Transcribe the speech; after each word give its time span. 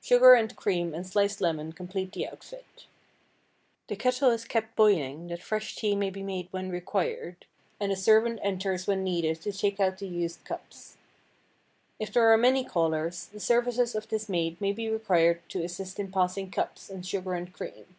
Sugar 0.00 0.32
and 0.32 0.56
cream 0.56 0.94
and 0.94 1.06
sliced 1.06 1.42
lemon 1.42 1.70
complete 1.70 2.10
the 2.12 2.26
outfit. 2.26 2.86
The 3.88 3.96
kettle 3.96 4.30
is 4.30 4.46
kept 4.46 4.74
boiling 4.74 5.28
that 5.28 5.42
fresh 5.42 5.76
tea 5.76 5.94
may 5.94 6.08
be 6.08 6.22
made 6.22 6.48
when 6.50 6.70
required, 6.70 7.44
and 7.78 7.92
a 7.92 7.94
servant 7.94 8.40
enters 8.42 8.86
when 8.86 9.04
needed 9.04 9.42
to 9.42 9.52
take 9.52 9.78
out 9.78 9.98
the 9.98 10.08
used 10.08 10.42
cups. 10.46 10.96
If 11.98 12.10
there 12.10 12.32
are 12.32 12.38
many 12.38 12.64
callers, 12.64 13.26
the 13.26 13.38
services 13.38 13.94
of 13.94 14.08
this 14.08 14.30
maid 14.30 14.58
may 14.62 14.72
be 14.72 14.88
required 14.88 15.46
to 15.50 15.62
assist 15.62 16.00
in 16.00 16.10
passing 16.10 16.50
cups, 16.50 16.88
and 16.88 17.04
sugar 17.06 17.34
and 17.34 17.52
cream. 17.52 17.96